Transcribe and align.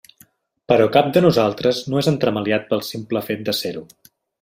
Però 0.71 0.87
cap 0.95 1.11
de 1.17 1.23
nosaltres 1.27 1.83
no 1.95 2.01
és 2.03 2.11
entremaliat 2.15 2.69
pel 2.75 2.85
simple 2.93 3.27
fet 3.31 3.49
de 3.51 3.61
ser-ho. 3.65 3.89